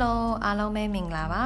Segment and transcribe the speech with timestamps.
[0.00, 1.44] Hello အားလုံးပဲမင်္ဂလာပါ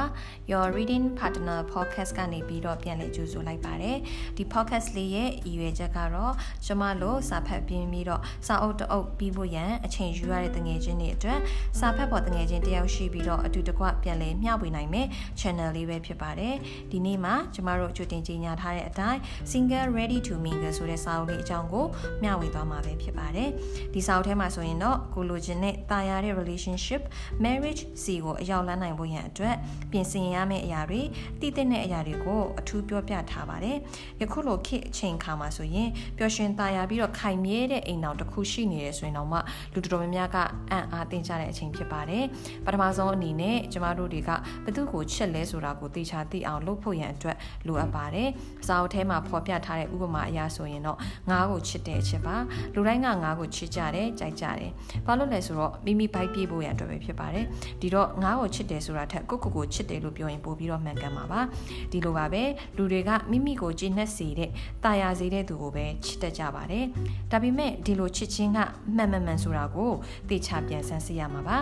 [0.51, 3.97] Your Reading Partner Podcast ကနေပြီးတော့ပြန်လည်ကြိုဆိုလိုက်ပါတယ်
[4.37, 6.33] ဒီ podcast လေးရဲ့အရွယ်ချက်ကတော့
[6.65, 11.39] ကျမတို့စာဖတ်ပြင်းပြီးတော့စာအုပ်တအုပ်ပြီးဖို့ရန်အချိန်ယူရတဲ့တငယ်ချင်းတွေအတွက်
[11.79, 15.07] စာဖတ်ပေါ်တငယ်ချင်းတယောက်ရှိပြီးတော့အတူတကွပြန်လည်မျှဝေနိုင်မယ့်
[15.39, 16.55] channel လေးပဲဖြစ်ပါတယ်
[16.91, 19.19] ဒီနေ့မှာကျမတို့ကြိုတင်ကြေညာထားတဲ့အတိုင်း
[19.51, 21.85] Single Ready to Mingle ဆိုတဲ့စာအုပ်လေးအကြောင်းကို
[22.23, 23.49] မျှဝေသွားမှာပဲဖြစ်ပါတယ်
[23.93, 27.01] ဒီစာအုပ်ထဲမှာဆိုရင်တော့ကိုလိုချင်တဲ့တာယာတဲ့ relationship
[27.43, 29.55] marriage စီကိုအရောက်လန်းနိုင်ဖို့ရန်အတွက်
[29.91, 31.01] ပြင်ဆင်ရမယ့်အရာတွေ
[31.39, 33.77] တည်တဲ့အရာတွေကိုအထူးပြောပြထားပါတယ်။
[34.21, 39.39] ယခုလိုခေတ်အချိန်ခါမှာဆိုရင်ပျော်ရွှင်သာယာပြီးတော့ခိုင်မြဲတဲ့အိမ်တော်တစ်ခုရှိနေတယ်ဆိုရင်တော့မှ
[39.73, 40.37] လူတော်များများက
[40.71, 42.23] အံ့အားသင့်ကြတဲ့အချိန်ဖြစ်ပါတယ်။
[42.65, 44.29] ပထမဆုံးအနေနဲ့ကျမတို့တွေက
[44.65, 48.29] ဘသူကိုချစ်လဲဆိုတာကိုသိချာသိအောင်လုပ်ဖို့ရန်အတွက်လိုအပ်ပါတယ်။
[48.67, 50.97] စာအုပ်ထဲမှာဖော်ပြထားတဲ့ဥပမာအရာဆိုရင်တော့
[51.29, 52.35] ငါးကိုချစ်တဲ့အချက်ပါ။
[52.73, 54.71] လူတိုင်းကငါးကိုချစ်ကြတယ်၊ကြိုက်ကြတယ်။
[55.05, 57.45] ဘာလို့လဲဆိုတော့မိမိဘိုက်ပြေးဖို့ရန်အတွက်ပဲဖြစ်ပါတယ်။
[57.81, 61.41] ဒီတော့ငါးကိုချစ်တယ်ဆိုတာထက်ကိုကိုကိုချစ်တယ်လို့ပြောရင်ပို့ပြီးတော့မှန်ကန်မှာပါ
[61.91, 62.43] ဒီလိုပါပဲ
[62.77, 64.49] လူတွေကမိမိကိုကျေနပ်စေတဲ့
[64.83, 66.85] တာယာစေတဲ့သူကိုပဲချစ်တတ်ကြပါတယ်
[67.31, 68.59] ဒါပေမဲ့ဒီလိုချစ်ချင်းက
[68.95, 69.91] မှန်မှန်မှန်ဆိုတာကို
[70.29, 71.57] သိချပြန်ဆန်းစစ်ရမှာပါ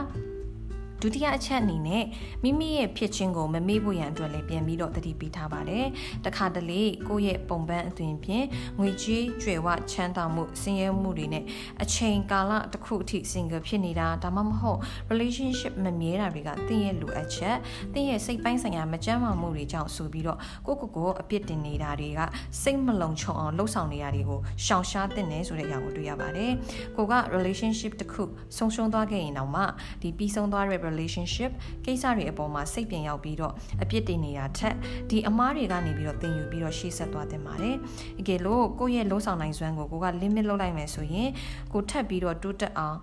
[1.01, 2.03] ဒုတိယအချက်အနေနဲ့
[2.43, 5.85] မိမိရဲ့ဖြစ်ချင်းကိုမမေ့ဖို့ရန်အတွက်လည်းပြန်ပြီးတော့တတိပေးထားပါတယ်။
[6.25, 8.45] တခါတလေကိုယ့်ရဲ့ပုံပန်းအသွင်ဖြင့်
[8.79, 11.43] ငွေကြေးကြွယ်ဝချမ်းသာမှုဆင်းရဲမှုတွေနဲ့
[11.83, 14.79] အချိန်ကာလတစ်ခုအထိ single ဖြစ်နေတာဒါမှမဟုတ်
[15.11, 17.57] relationship မမြဲတာတွေကသင်ရဲ့လိုအပ်ချက်
[17.93, 22.21] သင်ရဲ့စိတ်ပိုင်းဆိုင်ရာမကြမ်းမာမှုတွေကြောင့်ဆိုပြီးတော့ကိုကိုကိုအပြစ်တင်နေတာတွေက
[22.61, 26.51] စိတ်မလုံခြုံအောင်လှုပ်ဆောင်နေတာတွေကိုရှောင်ရှားတင်နေဆိုတဲ့အရာကိုတွေ့ရပါတယ်။
[26.95, 28.23] ကိုက relationship တစ်ခု
[28.57, 29.61] ဆုံးရှုံးသွားခဲ့ရင်တော့မှ
[30.01, 31.51] ဒီပြီးဆုံးသွားတဲ့ relationship
[31.85, 33.53] ကိစ္စတွေအပေါ်မှာစိတ်ပြင်ရောက်ပြီးတော့
[33.83, 34.75] အပြစ်တင်နေတာထက်
[35.09, 37.75] ဒီအမားတွေကနေပြီးတော့သင်ယူပြီးတော့ရှေ့ဆက်သွားတင်ပါတယ်။
[38.19, 41.29] အကယ်လို့ကိုယ့်ရဲ့လုံးဆောင်နိုင်စွမ်းကိုကိုက limit လုပ်လိုက်မယ်ဆိုရင်
[41.73, 42.97] ကိုထပ်ပြီးတော့တိုးတက်အောင်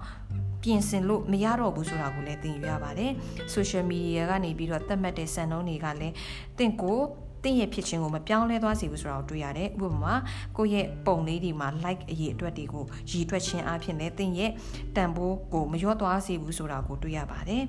[0.62, 3.10] ပြင်ဆင်လို့မရတော့ဘူးဆိုတာကိုလည်းသင်ယူရပါတယ်။
[3.54, 6.14] social media ကနေပြီးတော့သတ်မှတ်တဲ့စံနှုန်းတွေကလည်း
[6.58, 7.00] သင်ကို
[7.42, 10.14] တင့်ရဲ့ဖြစ်ခြင်းကိုမပြောင်းလဲသွားစေဘူးဆိုတာကိုတွေ့ရတယ်ဥပမာ
[10.56, 14.50] ကိုယ့်ရဲ့ပုံလေးဒီမှာ like အရေးအတွက်တွေကိုရည်တွက်ခြင်းအပြင်လည်းတင့်ရဲ့
[14.96, 17.64] တန်ဖိုးကိုမလျော့သွားစေဘူးဆိုတာကိုတွေ့ရပါတယ်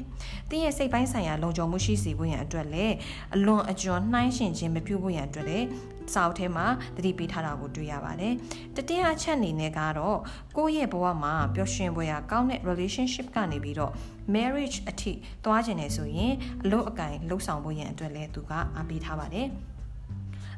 [0.49, 2.93] တင့်ရဲ့စိတ်ပိုင်းဆိုင်ရာလုံခြုံမှုရှိစေဖို့ရန်အတွက်လည်း
[3.35, 5.65] အလွန်အကျွံနှိုင်းရှင်ခြင်းမပြုဖို့ရန်အတွက်လည်း
[6.13, 6.65] စာအုပ်ထဲမှာ
[6.97, 8.33] သတိပေးထားတာကိုတွေ့ရပါတယ်။
[8.75, 10.19] တတိယအချက်အနေနဲ့ကတော့
[10.57, 13.93] ကိုယ့်ရဲ့ဘဝမှာပျော်ရွှင်ဖွယ်ရာကောင်းတဲ့ relationship ကနေပြီးတော့
[14.35, 15.13] marriage အထိ
[15.45, 16.33] သွားကျင်နေဆိုရင်
[16.63, 19.49] အလို့အကင်လှုပ်ဆောင်ဖို့ရန်အတွက်လည်းသူကအားပေးထားပါတယ်။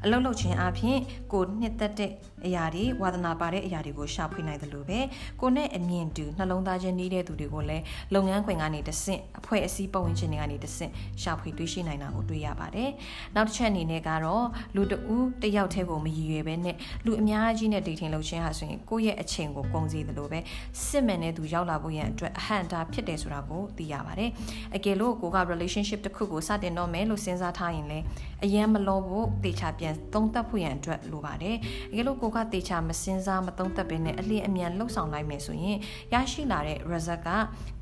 [0.06, 0.98] အလုပ်လုပ်ခြင်းအပြင်
[1.34, 2.12] ကိုနှစ်သက်တဲ့
[2.46, 5.00] အရာတွေဝါသနာပါတဲ့အရာတွေကိုရှာဖွေနိုင်တယ်လို့ပဲ
[5.42, 10.92] ကိုနဲ့အမြင်တူနှလုံးသားချင်းနေတဲ့သူတွေကိုလည်းလုပ်ငန်းခွင်ကနေတဆင့်အဖွဲ့အစည်းပတ်ဝန်းကျင်တွေကနေတဆင့်
[11.22, 12.90] ရှာဖွေတွေ့ရှိနိုင်တာကိုတွေ့ရပါတယ်။
[13.36, 14.46] နောက်တစ်ချက်အနေနဲ့ကတော့
[14.76, 16.76] လူတဦးတယောက်တည်းကိုမရည်ရွယ်ပဲနဲ့
[17.06, 20.40] လူအများကြီးနဲ့ dating လုပ်ခြင်းဟာဆိုရင်ကိုယ့်ရဲ့အချိန်ကိုကုန်စည်တယ်လို့ပဲ
[20.88, 24.30] စစ်မှန်တဲ့သူရောက်လာဖို့ရန်အတွက်အဟန့်အတားဖြစ်တယ်ဆိုတာကိုသိရပါတယ်။
[24.76, 28.06] အကယ်လို့ကိုက relationship တစ်ခုကိုစတင်တော့မယ်လို့စဉ်းစားထားရင်လည်း
[28.44, 31.56] အယံမလောဖို့တေချာပြန်သုံးသပ်ဖို့ရန်အတွက်လိုပါတယ်။
[31.92, 35.78] အကယ်လို့ကိုကတေချာမစင်စားမသုံးသပ်ဘဲနဲ့အလင်းအမြန်လှုပ်ဆောင်လိုက်မယ်ဆိုရင်
[36.14, 37.30] ရရှိလာတဲ့ result က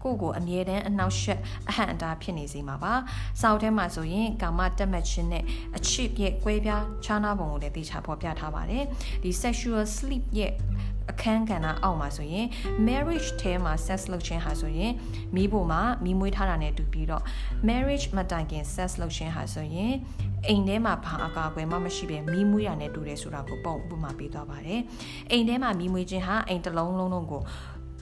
[0.03, 1.39] ကိုကိုအမြဲတမ်းအနောက်ရှက်
[1.69, 2.93] အဟန့်အတားဖြစ်နေစေမှာပါ။
[3.41, 5.43] စာအုပ်ထဲမှာဆိုရင်ကာမတက်မှတ်ခြင်းနဲ့
[5.77, 8.83] အချစ်ရဲ့ကွဲပြားခြားနားပုံကိုလည်းတေချာဖော်ပြထားပါတယ်။
[9.23, 10.53] ဒီ sexual sleep ရဲ့
[11.11, 12.45] အခန်းကဏ္ဍအောက်မှာဆိုရင်
[12.87, 14.91] marriage ထဲမှာ sex လုပ်ခြင်းဟာဆိုရင်
[15.35, 17.23] မိဖို့မှာမိမွေးထားတာနဲ့တူပြီးတော့
[17.69, 19.93] marriage မတိုင်ခင် sex လုပ်ခြင်းဟာဆိုရင်
[20.47, 24.81] အိမ်ထဲမှာဘာအကာအကွယ်မှမရှိဘဲမိမွေးရနဲ့တူတယ်ဆိုတာကိုပုံဥပမာပေးသွားပါတယ်
[25.31, 27.41] အိမ်ထဲမှာမိမွေးခြင်းဟာအိမ်တစ်လုံးလုံးလုံးကို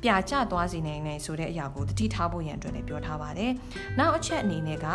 [0.04, 3.52] ပြာကျသွားစေနိုင်တယ်ဆိုတဲ့အရာကိုတတိထားဖို့ရန်အတွက်လည်းပြောထားပါတယ်။
[4.00, 4.88] နောက်အချက်အနေနဲ့က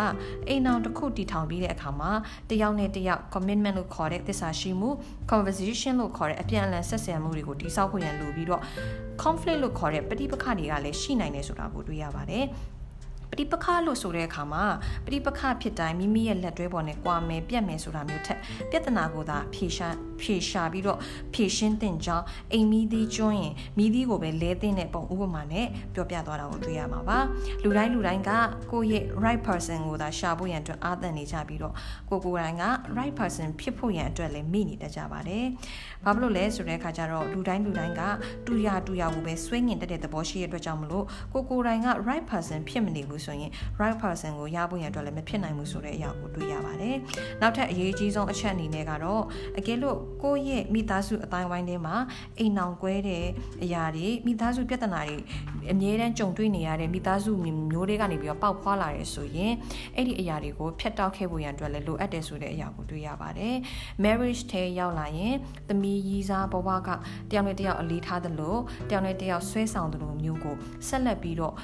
[0.48, 2.12] အိမ်အောင်တစ်ခုတည်ထောင်ပြီးတဲ့အခါမှာ
[2.50, 4.90] တယောက်နဲ့တယောက် commitment လို့ခေါ်တဲ့သစ္စာရှိမှု
[5.30, 8.62] conversation လို့ခေါ်တဲ့အပြန်အလှန်ဆက်ဆံမှုတွေကိုတည်ဆောက်ဖို့ရန်လိုပြီးတော့
[9.22, 12.44] conflict လို့ခေါ်တဲ့ပဋိပက္ခတွေကလည်းရှိနိုင်တယ်ဆိုတာကိုတွေ့ရပါတယ်။
[13.32, 14.64] ပဋိပက္ခလို့ဆိုတဲ့အခါမှာ
[15.06, 18.38] ပဋိပက္ခဖြစ်တိုင်းမိမိရဲ့လက်တွဲပေါ်နဲ့ကွာမယ်ပြတ်မယ်ဆိုတာမျိုးထက်
[18.70, 19.88] ပြဿနာကိုသာဖြေရှာ
[20.22, 20.98] ဖြေရှာပြီးတော့
[21.34, 27.18] ဖြေရှင်းတင်ကြောင်းအိမ်မီးသည်ကျွန်းရင်မိသီးကိုပဲလဲတင်တဲ့ပုံဥပမာနဲ့ပြောပြသွားတာကိုတွေ့ရမှာပါ
[27.62, 28.30] လူတိုင်းလူတိုင်းက
[28.72, 31.74] ကိုယ့်ရဲ့ right person ကိုသာရှာဖို့ရန်အတွက်အားသန်နေကြပြီးတော့
[32.10, 32.64] ကိုကိုယ်တိုင်က
[32.98, 35.44] right person ဖြစ်ဖို့ရန်အတွက်လည်းမိနေတတ်ကြပါတယ်
[36.04, 38.02] ဘာဖြစ်လို့လဲဆိုတဲ့အခါကျတော့လူတိုင်းလူတိုင်းက
[38.46, 46.96] တူရတူရကိုပဲဆွေးငင်တတ်တဲ့သဘောရှိတဲ့အတွက်ကြောင့်မလို့ကိုကိုယ်တိုင်က right person ဖြစ်မနေဘူးဆိုရင် right person ကိုရဖို့ရန်အတွက်လည်းမဖြစ်နိုင်ဘူးဆိုတဲ့အရာကိုတွေ့ရပါတယ်။
[47.40, 49.22] နောက်ထပ်အရေးကြီးဆုံးအချက်အနေနဲ့ကတော့
[49.58, 51.96] အကယ်လို့ကိုယ့်ရဲ့မိသားစုအတိုင်းဝိုင်းထဲမှာ
[52.38, 53.24] အိမ်အောင်ကွဲတဲ့
[53.62, 55.16] အရာတွေမိသားစုပြဿနာတွေ
[55.72, 57.30] အမြဲတမ်းကြုံတွေ့နေရတဲ့မိသားစု
[57.72, 59.52] မျိုးတွေကနေပြီးတော့ပေါက်ဖွာလာရဲဆိုရင်
[59.96, 63.54] အဲ့ဒီအရာတွေကိုဖျက်တောက်ခဲ့ဖို့ရန်အတွက်လည်းလိုအပ်တယ်ဆိုတဲ့အရာကိုတွေ့ရပါတယ်။
[64.04, 65.34] marriage ထဲရောက်လာရင်
[65.68, 66.88] သမီးရီးစားဘဝက
[67.30, 68.56] တယောက်နဲ့တယောက်အလေးထားသလို
[68.90, 70.56] တယောက်နဲ့တယောက်ဆွဲဆောင်သလိုမျိုးကို
[70.88, 71.54] ဆက်လက်ပြီးတော့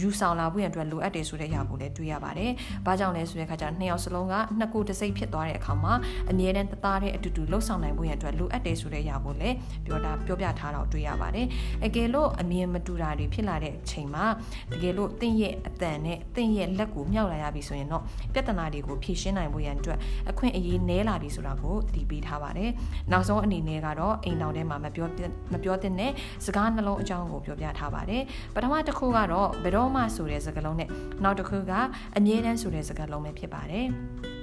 [0.00, 2.50] ယူဆောင်လာဖို့ရန်အတွက်လိုလိုအပ်တယ်ဆိုတဲ့အရာကိုလည်းတွေ့ရပါတယ်။
[2.86, 5.92] ဘာကြောင့်လဲဆိုတဲ့အခါကျနှစ်ယောက်စလုံးကနှစ်ကိုတစ်စိတ်ဖြစ်သွားတဲ့အခါမှာ
[6.30, 9.56] အမြဲတမ်းတသားတဲ့အတူတူလှုပ်ဆောင်နိုင်ဖို့ရန်အတွက်လိုအပ်တယ်ဆိုတဲ့အရာကိုလည်း
[9.86, 11.46] ပြောတာပြောပြထားတော့တွေ့ရပါတယ်။
[11.86, 14.24] အကယ်လို့အမြင်မတူတာတွေဖြစ်လာတဲ့အချိန်မှာ
[14.72, 18.02] တကယ်လို့တင့်ရဲ့အတန်နဲ့တင့်ရဲ့လက်ကိုမြောက်လာရပြီဆိုရင်တော့
[18.34, 19.98] ပြဿနာတွေကိုဖြေရှင်းနိုင်ဖို့ရန်အတွက်
[20.30, 22.70] အခွင့်အရေးနည်းလာပြီဆိုတာကိုသတိပေးထားပါတယ်။
[23.12, 25.08] နောက်ဆုံးအနေနဲ့ကတော့အိမ်တော်ထဲမှာမပြော
[25.52, 26.10] မပြောတဲ့နဲ့
[26.44, 28.22] စကားနှလုံးအကြောင်းကိုပြောပြထားပါတယ်။
[28.54, 30.87] ပထမတစ်ခုကတော့ဘယ်တော့မှဆိုတဲ့စကားလုံးနဲ့
[31.24, 31.72] နောက်တစ်ခုက
[32.16, 33.88] အမြဲတမ်းဆိုတဲ့စကားလုံးပဲဖြစ်ပါတယ်။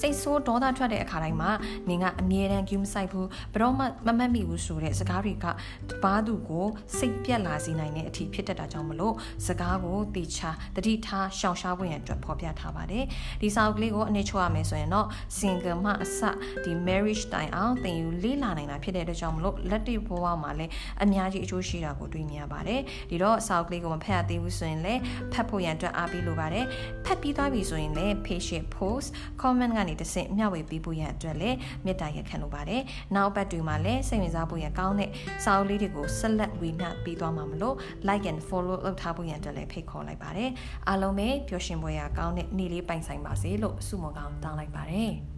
[0.00, 1.50] စိတ်ဆိုးဒေါသထွက်တဲ့အခါတိုင်းမှာ
[1.88, 5.46] နင်ကအမြဲတမ်း game ဆိုင်ဘူးဘယ်တော့မှမမှတ်မိဘူးဆိုတဲ့စကားတွေက
[5.90, 6.66] တပားသူကို
[6.98, 9.14] စိတ်ပြက်လာစေနိုင်တဲ့အထီးဖြစ်တတ်တာကြောင့်မလို့
[9.46, 13.04] စကားကိုတေချာတတိထားရှောင်ရှားဖို့ရန်အတွက်ဖော်ပြထားပါတယ်
[13.42, 15.06] ဒီစာအုပ်ကလေးကိုအနေချိုရမယ်ဆိုရင်တော့
[15.38, 16.20] single မှအစ
[16.64, 20.72] ဒီ marriage တိုင်အောင်သင်ယူလေးလာနိုင်တာဖြစ်တဲ့အတွက်ကြောင့်မလို့လက်တွေ့ဘဝမှာလည်း
[21.02, 22.80] အများကြီးအကျိုးရှိတာကိုတွေ့မြင်ရပါတယ်
[23.10, 25.00] ဒီတော့စာအုပ်ကလေးကိုမဖတ်ရသေးဘူးဆိုရင်လည်း
[25.32, 26.64] ဖတ်ဖို့ရန်အတွက်အားပေးလိုပါတယ်
[27.04, 29.08] ဖတ်ပြီးသွားပြီဆိုရင်လည်း page post
[29.42, 32.82] comment ကနေတစ်ဆင့်မျှဝေပေးဖို့ရန်အတွက်လည်းမေတ္တာရက်ခံလိုပါတယ်။
[33.16, 35.10] နောက်ပတ်တွေမှာလည်းစိတ်ဝင်စားဖို့ရန်ကောင်းတဲ့
[35.44, 37.76] စာအုပ်လေးတွေကိုဆက်လက်ဝေမျှပေးသွားမှာမလို့
[38.08, 40.50] like and follow လုပ်ထားဖို့ရန်အတွက်လည်းဖိတ်ခေါ်လိုက်ပါတယ်။
[40.88, 45.12] အားလုံးပဲပျော်ရွှင်ပွဲရကောင်းတဲ့နေ့လေးပိုင်ဆိုင်ပါစေလို့ဆုမွန်ကောင်းတောင်းလိုက်ပါတယ်။